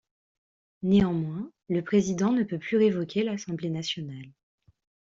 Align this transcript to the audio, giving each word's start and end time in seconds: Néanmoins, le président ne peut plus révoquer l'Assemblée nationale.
Néanmoins, 0.81 1.51
le 1.69 1.83
président 1.83 2.31
ne 2.31 2.41
peut 2.41 2.57
plus 2.57 2.77
révoquer 2.77 3.21
l'Assemblée 3.21 3.69
nationale. 3.69 4.31